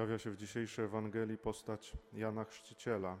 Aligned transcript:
Pojawia 0.00 0.18
się 0.18 0.30
w 0.30 0.36
dzisiejszej 0.36 0.84
Ewangelii 0.84 1.38
postać 1.38 1.96
Jana 2.12 2.44
Chrzciciela, 2.44 3.18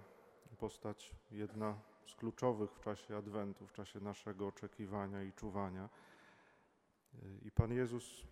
postać 0.58 1.14
jedna 1.30 1.80
z 2.06 2.14
kluczowych 2.14 2.70
w 2.70 2.80
czasie 2.80 3.16
Adwentu, 3.16 3.66
w 3.66 3.72
czasie 3.72 4.00
naszego 4.00 4.46
oczekiwania 4.46 5.22
i 5.22 5.32
czuwania. 5.32 5.88
I 7.42 7.50
Pan 7.50 7.72
Jezus 7.72 8.24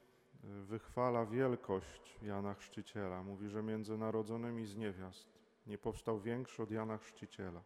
wychwala 0.42 1.26
wielkość 1.26 2.18
Jana 2.22 2.54
Chrzciciela. 2.54 3.22
Mówi, 3.22 3.48
że 3.48 3.62
między 3.62 3.98
narodzonymi 3.98 4.66
z 4.66 4.76
niewiast 4.76 5.28
nie 5.66 5.78
powstał 5.78 6.20
większy 6.20 6.62
od 6.62 6.70
Jana 6.70 6.98
Chrzciciela. 6.98 7.62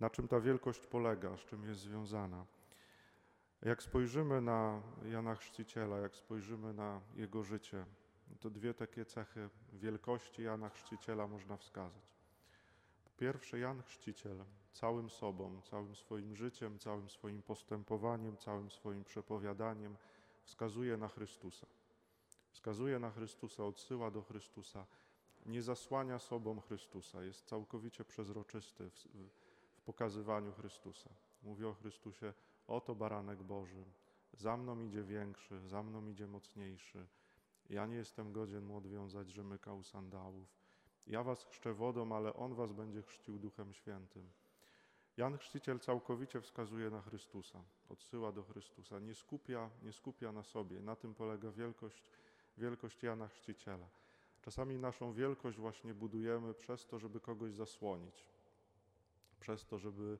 Na 0.00 0.10
czym 0.10 0.28
ta 0.28 0.40
wielkość 0.40 0.86
polega, 0.86 1.36
z 1.36 1.40
czym 1.40 1.64
jest 1.64 1.80
związana? 1.80 2.46
Jak 3.62 3.82
spojrzymy 3.82 4.40
na 4.40 4.82
Jana 5.04 5.34
Chrzciciela, 5.34 5.98
jak 5.98 6.16
spojrzymy 6.16 6.74
na 6.74 7.00
jego 7.14 7.42
życie, 7.42 7.84
to 8.40 8.50
dwie 8.50 8.74
takie 8.74 9.04
cechy 9.04 9.50
wielkości 9.72 10.42
Jana 10.42 10.68
Chrzciciela 10.68 11.26
można 11.26 11.56
wskazać. 11.56 12.18
Po 13.04 13.10
pierwsze, 13.10 13.58
Jan 13.58 13.82
Chrzciciel 13.82 14.44
całym 14.72 15.10
sobą, 15.10 15.60
całym 15.62 15.96
swoim 15.96 16.36
życiem, 16.36 16.78
całym 16.78 17.10
swoim 17.10 17.42
postępowaniem, 17.42 18.36
całym 18.36 18.70
swoim 18.70 19.04
przepowiadaniem 19.04 19.96
wskazuje 20.44 20.96
na 20.96 21.08
Chrystusa. 21.08 21.66
Wskazuje 22.50 22.98
na 22.98 23.10
Chrystusa, 23.10 23.64
odsyła 23.64 24.10
do 24.10 24.22
Chrystusa, 24.22 24.86
nie 25.46 25.62
zasłania 25.62 26.18
sobą 26.18 26.60
Chrystusa, 26.60 27.22
jest 27.22 27.46
całkowicie 27.46 28.04
przezroczysty 28.04 28.90
w, 28.90 29.04
w 29.76 29.82
pokazywaniu 29.82 30.52
Chrystusa. 30.52 31.10
Mówi 31.42 31.64
o 31.64 31.74
Chrystusie, 31.74 32.32
oto 32.66 32.94
baranek 32.94 33.42
Boży, 33.42 33.84
za 34.32 34.56
mną 34.56 34.80
idzie 34.80 35.02
większy, 35.02 35.68
za 35.68 35.82
mną 35.82 36.06
idzie 36.06 36.26
mocniejszy, 36.26 37.06
ja 37.70 37.86
nie 37.86 37.96
jestem 37.96 38.32
godzien 38.32 38.64
mu 38.64 38.76
odwiązać 38.76 39.30
rzemyka 39.30 39.72
u 39.74 39.82
sandałów. 39.82 40.48
Ja 41.06 41.22
was 41.22 41.44
chrzczę 41.44 41.74
wodą, 41.74 42.16
ale 42.16 42.34
on 42.34 42.54
was 42.54 42.72
będzie 42.72 43.02
chrzcił 43.02 43.38
Duchem 43.38 43.72
Świętym. 43.72 44.30
Jan 45.16 45.38
Chrzciciel 45.38 45.80
całkowicie 45.80 46.40
wskazuje 46.40 46.90
na 46.90 47.02
Chrystusa, 47.02 47.64
odsyła 47.88 48.32
do 48.32 48.42
Chrystusa, 48.42 48.98
nie 48.98 49.14
skupia, 49.14 49.70
nie 49.82 49.92
skupia 49.92 50.32
na 50.32 50.42
sobie. 50.42 50.80
Na 50.80 50.96
tym 50.96 51.14
polega 51.14 51.50
wielkość, 51.50 52.04
wielkość 52.58 53.02
Jana 53.02 53.28
Chrzciciela. 53.28 53.86
Czasami 54.42 54.78
naszą 54.78 55.12
wielkość 55.12 55.58
właśnie 55.58 55.94
budujemy 55.94 56.54
przez 56.54 56.86
to, 56.86 56.98
żeby 56.98 57.20
kogoś 57.20 57.54
zasłonić, 57.54 58.28
przez 59.40 59.66
to, 59.66 59.78
żeby, 59.78 60.18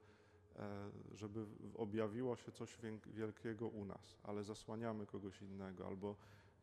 e, 0.56 0.90
żeby 1.14 1.46
objawiło 1.74 2.36
się 2.36 2.52
coś 2.52 2.78
wielkiego 3.06 3.68
u 3.68 3.84
nas, 3.84 4.18
ale 4.22 4.44
zasłaniamy 4.44 5.06
kogoś 5.06 5.42
innego 5.42 5.86
albo 5.86 6.16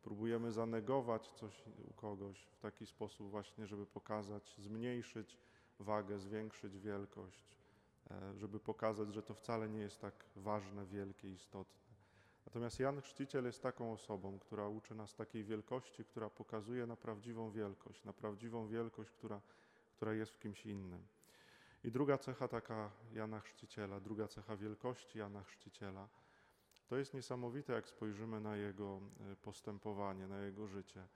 próbujemy 0.06 0.52
zanegować 0.52 1.28
coś 1.28 1.64
u 1.90 1.92
kogoś 1.92 2.38
w 2.38 2.58
taki 2.58 2.86
sposób 2.86 3.30
właśnie, 3.30 3.66
żeby 3.66 3.86
pokazać, 3.86 4.54
zmniejszyć 4.58 5.38
wagę, 5.80 6.18
zwiększyć 6.18 6.78
wielkość, 6.78 7.44
e, 8.10 8.36
żeby 8.36 8.60
pokazać, 8.60 9.14
że 9.14 9.22
to 9.22 9.34
wcale 9.34 9.68
nie 9.68 9.80
jest 9.80 10.00
tak 10.00 10.14
ważne, 10.36 10.86
wielkie, 10.86 11.32
istotne. 11.32 11.80
Natomiast 12.46 12.80
Jan 12.80 13.00
Chrzciciel 13.00 13.44
jest 13.44 13.62
taką 13.62 13.92
osobą, 13.92 14.38
która 14.38 14.68
uczy 14.68 14.94
nas 14.94 15.14
takiej 15.14 15.44
wielkości, 15.44 16.04
która 16.04 16.30
pokazuje 16.30 16.86
na 16.86 16.96
prawdziwą 16.96 17.50
wielkość, 17.50 18.04
na 18.04 18.12
prawdziwą 18.12 18.68
wielkość, 18.68 19.10
która, 19.10 19.40
która 19.96 20.14
jest 20.14 20.32
w 20.32 20.38
kimś 20.38 20.66
innym. 20.66 21.06
I 21.84 21.90
druga 21.90 22.18
cecha 22.18 22.48
taka 22.48 22.90
Jana 23.12 23.40
Chrzciciela, 23.40 24.00
druga 24.00 24.28
cecha 24.28 24.56
wielkości 24.56 25.18
Jana 25.18 25.42
Chrzciciela– 25.42 26.08
to 26.86 26.96
jest 26.96 27.14
niesamowite, 27.14 27.72
jak 27.72 27.88
spojrzymy 27.88 28.40
na 28.40 28.56
jego 28.56 29.00
e, 29.32 29.36
postępowanie, 29.36 30.26
na 30.26 30.40
jego 30.40 30.66
życie. 30.66 31.06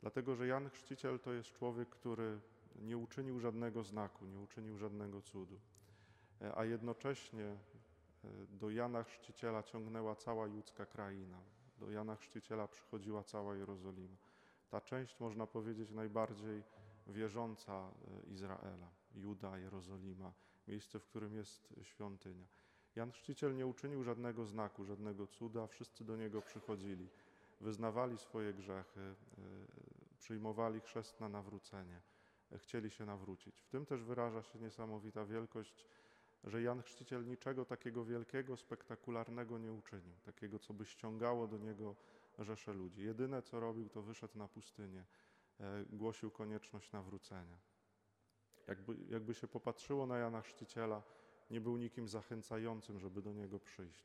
Dlatego, 0.00 0.36
że 0.36 0.46
Jan 0.46 0.70
Chrzciciel 0.70 1.20
to 1.20 1.32
jest 1.32 1.52
człowiek, 1.52 1.88
który 1.88 2.40
nie 2.82 2.98
uczynił 2.98 3.38
żadnego 3.38 3.82
znaku, 3.82 4.26
nie 4.26 4.38
uczynił 4.38 4.76
żadnego 4.78 5.22
cudu, 5.22 5.60
e, 6.40 6.58
a 6.58 6.64
jednocześnie 6.64 7.44
e, 7.44 7.56
do 8.48 8.70
Jana 8.70 9.02
Chrzciciela 9.02 9.62
ciągnęła 9.62 10.16
cała 10.16 10.46
judzka 10.46 10.86
kraina. 10.86 11.40
Do 11.78 11.90
Jana 11.90 12.16
Chrzciciela 12.16 12.68
przychodziła 12.68 13.24
cała 13.24 13.56
Jerozolima. 13.56 14.16
Ta 14.70 14.80
część, 14.80 15.20
można 15.20 15.46
powiedzieć, 15.46 15.90
najbardziej 15.90 16.62
wierząca 17.06 17.90
Izraela, 18.26 18.90
Juda, 19.14 19.58
Jerozolima, 19.58 20.32
miejsce, 20.68 21.00
w 21.00 21.04
którym 21.04 21.34
jest 21.34 21.74
świątynia. 21.82 22.46
Jan 22.96 23.10
Chrzciciel 23.10 23.56
nie 23.56 23.66
uczynił 23.66 24.02
żadnego 24.02 24.46
znaku, 24.46 24.84
żadnego 24.84 25.26
cuda, 25.26 25.66
wszyscy 25.66 26.04
do 26.04 26.16
niego 26.16 26.42
przychodzili, 26.42 27.08
wyznawali 27.60 28.18
swoje 28.18 28.54
grzechy, 28.54 29.00
e, 29.00 29.14
przyjmowali 30.18 30.80
chrzest 30.80 31.20
na 31.20 31.28
nawrócenie, 31.28 32.00
chcieli 32.56 32.90
się 32.90 33.06
nawrócić. 33.06 33.60
W 33.60 33.68
tym 33.68 33.86
też 33.86 34.02
wyraża 34.02 34.42
się 34.42 34.58
niesamowita 34.58 35.24
wielkość, 35.24 35.86
że 36.44 36.62
Jan 36.62 36.82
Chrzciciel 36.82 37.26
niczego 37.26 37.64
takiego 37.64 38.04
wielkiego, 38.04 38.56
spektakularnego 38.56 39.58
nie 39.58 39.72
uczynił, 39.72 40.14
takiego, 40.24 40.58
co 40.58 40.74
by 40.74 40.84
ściągało 40.84 41.46
do 41.46 41.58
niego 41.58 41.96
rzesze 42.38 42.72
ludzi. 42.72 43.02
Jedyne, 43.02 43.42
co 43.42 43.60
robił, 43.60 43.88
to 43.88 44.02
wyszedł 44.02 44.38
na 44.38 44.48
pustynię, 44.48 45.04
e, 45.60 45.84
głosił 45.84 46.30
konieczność 46.30 46.92
nawrócenia. 46.92 47.58
Jakby, 48.66 48.96
jakby 49.08 49.34
się 49.34 49.48
popatrzyło 49.48 50.06
na 50.06 50.18
Jana 50.18 50.42
Chrzciciela, 50.42 51.02
nie 51.50 51.60
był 51.60 51.76
nikim 51.76 52.08
zachęcającym, 52.08 52.98
żeby 52.98 53.22
do 53.22 53.32
niego 53.32 53.60
przyjść. 53.60 54.04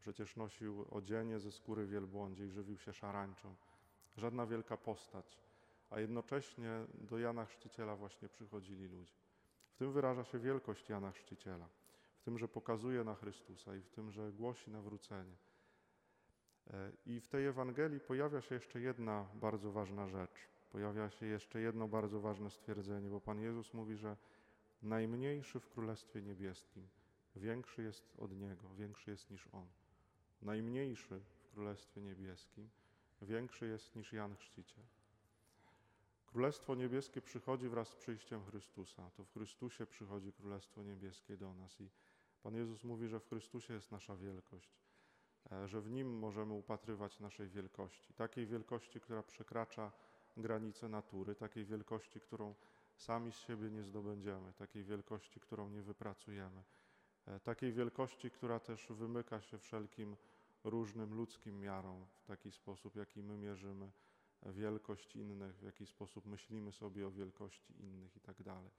Przecież 0.00 0.36
nosił 0.36 0.86
odzienie 0.90 1.40
ze 1.40 1.52
skóry 1.52 1.86
wielbłądziej, 1.86 2.50
żywił 2.50 2.78
się 2.78 2.92
szarańczą. 2.92 3.54
Żadna 4.16 4.46
wielka 4.46 4.76
postać, 4.76 5.38
a 5.90 6.00
jednocześnie 6.00 6.70
do 6.94 7.18
Jana 7.18 7.44
Chrzciciela 7.44 7.96
właśnie 7.96 8.28
przychodzili 8.28 8.88
ludzie. 8.88 9.14
W 9.70 9.76
tym 9.76 9.92
wyraża 9.92 10.24
się 10.24 10.38
wielkość 10.38 10.88
Jana 10.88 11.12
Chrzciciela, 11.12 11.68
w 12.16 12.22
tym, 12.22 12.38
że 12.38 12.48
pokazuje 12.48 13.04
na 13.04 13.14
Chrystusa 13.14 13.76
i 13.76 13.80
w 13.80 13.90
tym, 13.90 14.10
że 14.10 14.32
głosi 14.32 14.70
nawrócenie. 14.70 15.36
E, 16.70 16.92
I 17.06 17.20
w 17.20 17.28
tej 17.28 17.46
Ewangelii 17.46 18.00
pojawia 18.00 18.40
się 18.40 18.54
jeszcze 18.54 18.80
jedna 18.80 19.26
bardzo 19.34 19.72
ważna 19.72 20.08
rzecz. 20.08 20.48
Pojawia 20.72 21.10
się 21.10 21.26
jeszcze 21.26 21.60
jedno 21.60 21.88
bardzo 21.88 22.20
ważne 22.20 22.50
stwierdzenie, 22.50 23.08
bo 23.10 23.20
Pan 23.20 23.40
Jezus 23.40 23.74
mówi, 23.74 23.96
że 23.96 24.16
Najmniejszy 24.82 25.60
w 25.60 25.68
Królestwie 25.68 26.22
Niebieskim 26.22 26.88
większy 27.36 27.82
jest 27.82 28.12
od 28.18 28.32
Niego, 28.32 28.74
większy 28.74 29.10
jest 29.10 29.30
niż 29.30 29.48
On. 29.52 29.66
Najmniejszy 30.42 31.20
w 31.42 31.50
Królestwie 31.50 32.00
Niebieskim 32.00 32.70
większy 33.22 33.66
jest 33.66 33.96
niż 33.96 34.12
Jan 34.12 34.36
Chrzciciel. 34.36 34.84
Królestwo 36.26 36.74
Niebieskie 36.74 37.22
przychodzi 37.22 37.68
wraz 37.68 37.88
z 37.88 37.96
przyjściem 37.96 38.44
Chrystusa. 38.44 39.10
To 39.16 39.24
w 39.24 39.32
Chrystusie 39.32 39.86
przychodzi 39.86 40.32
Królestwo 40.32 40.82
Niebieskie 40.82 41.36
do 41.36 41.54
nas 41.54 41.80
i 41.80 41.88
Pan 42.42 42.54
Jezus 42.54 42.84
mówi, 42.84 43.08
że 43.08 43.20
w 43.20 43.28
Chrystusie 43.28 43.74
jest 43.74 43.92
nasza 43.92 44.16
wielkość, 44.16 44.70
e, 45.52 45.68
że 45.68 45.80
w 45.80 45.90
Nim 45.90 46.18
możemy 46.18 46.52
upatrywać 46.52 47.20
naszej 47.20 47.48
wielkości. 47.48 48.14
Takiej 48.14 48.46
wielkości, 48.46 49.00
która 49.00 49.22
przekracza 49.22 49.92
granice 50.36 50.88
natury, 50.88 51.34
takiej 51.34 51.64
wielkości, 51.64 52.20
którą 52.20 52.54
sami 53.00 53.32
z 53.32 53.38
siebie 53.38 53.70
nie 53.70 53.82
zdobędziemy, 53.82 54.52
takiej 54.52 54.84
wielkości, 54.84 55.40
którą 55.40 55.70
nie 55.70 55.82
wypracujemy, 55.82 56.62
e, 57.26 57.40
takiej 57.40 57.72
wielkości, 57.72 58.30
która 58.30 58.60
też 58.60 58.86
wymyka 58.90 59.40
się 59.40 59.58
wszelkim 59.58 60.16
różnym 60.64 61.14
ludzkim 61.14 61.60
miarom, 61.60 62.06
w 62.14 62.24
taki 62.24 62.50
sposób, 62.50 62.96
jaki 62.96 63.22
my 63.22 63.36
mierzymy 63.36 63.90
wielkość 64.46 65.16
innych, 65.16 65.56
w 65.56 65.62
jaki 65.62 65.86
sposób 65.86 66.26
myślimy 66.26 66.72
sobie 66.72 67.06
o 67.06 67.10
wielkości 67.10 67.82
innych 67.82 68.16
i 68.16 68.20
tak 68.20 68.42
dalej. 68.42 68.70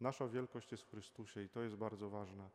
Nasza 0.00 0.28
wielkość 0.28 0.72
jest 0.72 0.84
w 0.84 0.90
Chrystusie 0.90 1.42
i 1.42 1.48
to 1.48 1.62
jest 1.62 1.76
bardzo 1.76 2.10
ważne 2.10 2.50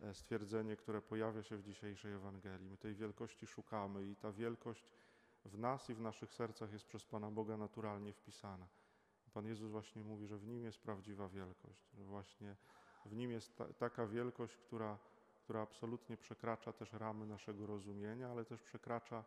e, 0.00 0.14
stwierdzenie, 0.14 0.76
które 0.76 1.02
pojawia 1.02 1.42
się 1.42 1.56
w 1.56 1.62
dzisiejszej 1.62 2.12
Ewangelii. 2.12 2.70
My 2.70 2.76
tej 2.76 2.94
wielkości 2.94 3.46
szukamy 3.46 4.06
i 4.06 4.16
ta 4.16 4.32
wielkość 4.32 4.92
w 5.44 5.58
nas 5.58 5.90
i 5.90 5.94
w 5.94 6.00
naszych 6.00 6.32
sercach 6.34 6.72
jest 6.72 6.86
przez 6.86 7.04
Pana 7.04 7.30
Boga 7.30 7.56
naturalnie 7.56 8.12
wpisana. 8.12 8.66
Pan 9.34 9.46
Jezus 9.46 9.70
właśnie 9.70 10.04
mówi, 10.04 10.26
że 10.26 10.38
w 10.38 10.46
Nim 10.46 10.64
jest 10.64 10.78
prawdziwa 10.78 11.28
wielkość, 11.28 11.90
że 11.94 12.04
właśnie 12.04 12.56
w 13.06 13.16
Nim 13.16 13.30
jest 13.30 13.56
ta, 13.56 13.72
taka 13.72 14.06
wielkość, 14.06 14.56
która, 14.56 14.98
która 15.36 15.60
absolutnie 15.60 16.16
przekracza 16.16 16.72
też 16.72 16.92
ramy 16.92 17.26
naszego 17.26 17.66
rozumienia, 17.66 18.28
ale 18.28 18.44
też 18.44 18.62
przekracza, 18.62 19.24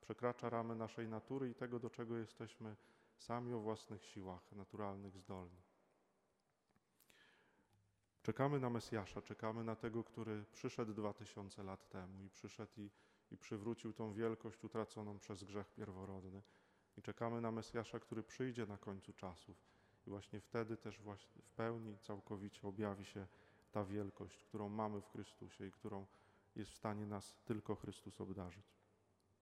przekracza 0.00 0.50
ramy 0.50 0.76
naszej 0.76 1.08
natury 1.08 1.50
i 1.50 1.54
tego, 1.54 1.78
do 1.78 1.90
czego 1.90 2.16
jesteśmy 2.16 2.76
sami 3.16 3.52
o 3.52 3.60
własnych 3.60 4.04
siłach 4.04 4.52
naturalnych 4.52 5.18
zdolni. 5.18 5.62
Czekamy 8.22 8.60
na 8.60 8.70
Mesjasza, 8.70 9.22
czekamy 9.22 9.64
na 9.64 9.76
tego, 9.76 10.04
który 10.04 10.44
przyszedł 10.52 10.94
dwa 10.94 11.12
tysiące 11.12 11.62
lat 11.62 11.88
temu 11.88 12.24
i 12.24 12.30
przyszedł 12.30 12.72
i, 12.80 12.90
i 13.30 13.38
przywrócił 13.38 13.92
tą 13.92 14.12
wielkość 14.12 14.64
utraconą 14.64 15.18
przez 15.18 15.44
grzech 15.44 15.70
pierworodny. 15.70 16.42
I 16.96 17.02
czekamy 17.02 17.40
na 17.40 17.52
Mesjasza, 17.52 18.00
który 18.00 18.22
przyjdzie 18.22 18.66
na 18.66 18.78
końcu 18.78 19.12
czasów. 19.12 19.56
I 20.06 20.10
właśnie 20.10 20.40
wtedy 20.40 20.76
też 20.76 21.00
właśnie 21.00 21.42
w 21.42 21.50
pełni, 21.50 21.98
całkowicie 21.98 22.68
objawi 22.68 23.04
się 23.04 23.26
ta 23.72 23.84
wielkość, 23.84 24.44
którą 24.44 24.68
mamy 24.68 25.00
w 25.00 25.08
Chrystusie 25.08 25.66
i 25.66 25.72
którą 25.72 26.06
jest 26.56 26.70
w 26.70 26.74
stanie 26.74 27.06
nas 27.06 27.34
tylko 27.44 27.76
Chrystus 27.76 28.20
obdarzyć. 28.20 28.81